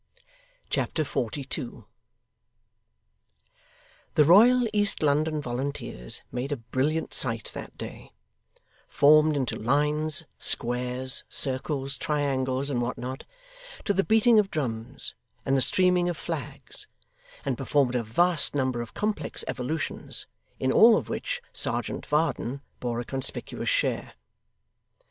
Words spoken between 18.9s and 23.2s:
complex evolutions, in all of which Serjeant Varden bore a